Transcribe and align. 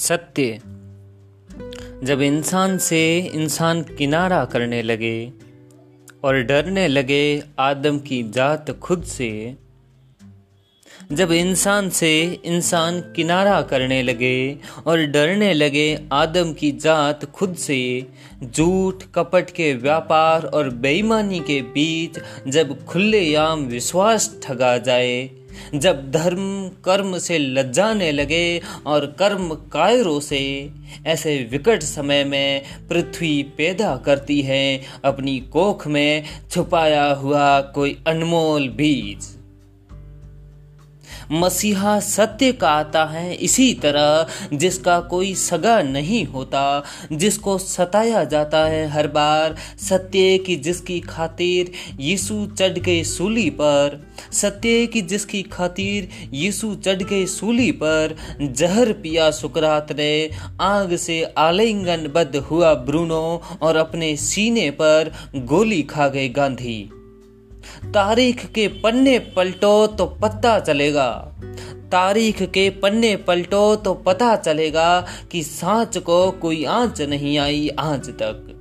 सत्य। 0.00 0.60
जब 2.06 2.20
इंसान 2.22 2.78
से 2.78 3.18
इंसान 3.34 3.82
किनारा 3.82 4.44
करने 4.44 4.82
लगे 4.82 5.32
और 6.24 6.42
डरने 6.42 6.88
लगे 6.88 7.42
आदम 7.58 7.98
की 7.98 8.22
जात 8.22 8.70
खुद 8.70 9.04
से, 9.04 9.56
जब 11.12 11.32
इंसान 11.32 11.90
से 11.90 12.40
इंसान 12.44 13.00
किनारा 13.00 13.62
करने 13.62 14.02
लगे 14.02 14.58
और 14.86 14.98
डरने 15.00 15.54
लगे 15.54 15.98
आदम 16.12 16.52
की 16.52 16.72
जात 16.72 17.24
खुद 17.24 17.54
से, 17.54 18.06
झूठ, 18.44 19.02
कपट 19.14 19.50
के 19.50 19.74
व्यापार 19.74 20.46
और 20.46 20.70
बेईमानी 20.70 21.40
के 21.40 21.62
बीच 21.62 22.18
जब 22.48 22.84
खुले 22.84 23.18
खुलेआम 23.18 23.60
विश्वास 23.60 24.40
ठगा 24.42 24.78
जाए 24.78 25.30
जब 25.74 26.10
धर्म 26.10 26.68
कर्म 26.84 27.18
से 27.18 27.38
लज्जाने 27.38 28.12
लगे 28.12 28.60
और 28.86 29.06
कर्म 29.18 29.54
कायरों 29.54 30.20
से 30.20 30.70
ऐसे 31.06 31.48
विकट 31.50 31.82
समय 31.82 32.24
में 32.24 32.62
पृथ्वी 32.88 33.42
पैदा 33.42 33.96
करती 33.96 34.40
है, 34.42 34.80
अपनी 35.04 35.38
कोख 35.40 35.86
में 35.86 36.24
छुपाया 36.50 37.12
हुआ 37.12 37.60
कोई 37.60 37.98
अनमोल 38.06 38.68
बीज। 38.68 39.39
मसीहा 41.32 42.00
सत्य 42.00 42.52
का 42.52 42.70
आता 42.70 43.04
है 43.04 43.34
इसी 43.34 43.74
तरह, 43.74 44.26
जिसका 44.56 45.00
कोई 45.00 45.34
सगा 45.34 45.82
नहीं 45.82 46.24
होता, 46.26 46.84
जिसको 47.12 47.58
सताया 47.58 48.24
जाता 48.24 48.64
है 48.64 48.88
हर 48.88 49.06
बार, 49.06 49.56
सत्य 49.78 50.38
की 50.38 50.56
जिसकी 50.56 51.00
खातिर 51.00 51.72
यीशु 52.00 52.46
चढ़ 52.46 52.78
गए 52.78 53.02
सूली 53.02 53.50
पर, 53.50 54.08
सत्य 54.32 54.86
की 54.86 55.02
जिसकी 55.02 55.42
खातिर 55.42 56.08
यीशु 56.34 56.74
चढ़ 56.74 57.02
गए 57.02 57.26
सूली 57.26 57.72
पर, 57.72 58.16
जहर 58.40 58.92
पिया 58.92 59.30
सुकरात 59.30 59.92
ने, 59.92 60.30
आग 60.60 60.96
से 60.96 61.24
आलिंगन 61.38 62.06
बद्ध 62.14 62.36
हुआ 62.36 62.74
ब्रूनो 62.74 63.42
और 63.62 63.76
अपने 63.76 64.16
सीने 64.16 64.70
पर 64.70 65.12
गोली 65.36 65.82
खा 65.82 66.08
गए 66.08 66.28
गांधी। 66.28 66.90
तारीख 67.84 68.46
के 68.46 68.68
पन्ने 68.68 69.18
पलटो 69.18 69.86
तो 69.86 70.06
पता 70.06 70.60
चलेगा। 70.60 71.34
तारीख 71.92 72.42
के 72.42 72.70
पन्ने 72.70 73.16
पलटो 73.16 73.76
तो 73.76 73.94
पता 73.94 74.36
चलेगा 74.36 75.06
कि 75.32 75.42
सांच 75.42 75.98
को 75.98 76.30
कोई 76.30 76.64
आँच 76.64 77.02
नहीं 77.02 77.38
आई 77.38 77.68
आज 77.78 78.10
तक। 78.10 78.56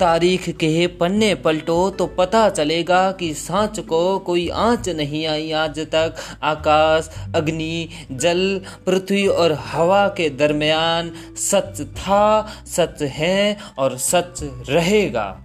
तारीख 0.00 0.48
के 0.48 0.86
पन्ने 0.86 1.34
पलटो 1.34 1.90
तो 1.90 2.06
पता 2.06 2.48
चलेगा 2.50 3.12
कि 3.12 3.34
सांच 3.34 3.80
को 3.80 4.18
कोई 4.18 4.48
आँच 4.48 4.88
नहीं 4.88 5.26
आई 5.26 5.52
आज 5.52 5.78
तक। 5.78 6.14
आकाश, 6.42 7.10
अग्नि, 7.34 7.88
जल, 8.12 8.60
पृथ्वी 8.86 9.26
और 9.26 9.52
हवा 9.52 10.08
के 10.08 10.30
दरमियान 10.30 11.12
सच 11.36 11.80
था, 11.80 12.48
सच 12.66 13.02
है 13.02 13.56
और 13.78 13.96
सच 13.96 14.40
रहेगा। 14.68 15.42